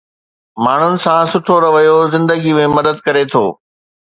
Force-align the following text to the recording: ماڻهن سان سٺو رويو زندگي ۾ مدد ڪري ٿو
ماڻهن 0.65 0.95
سان 1.03 1.23
سٺو 1.35 1.55
رويو 1.65 1.97
زندگي 2.15 2.51
۾ 2.63 2.65
مدد 2.77 2.97
ڪري 3.05 3.23
ٿو 3.33 3.45